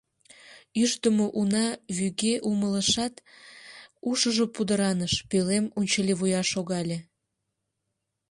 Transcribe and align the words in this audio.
Ӱждымӧ 0.81 1.25
уна 1.39 1.67
вӱге 1.97 2.33
умылышат, 2.49 3.15
ушыжо 4.09 4.45
пудыраныш, 4.53 5.13
пӧлем 5.29 5.65
унчыливуя 5.77 6.41
шогале. 6.51 6.97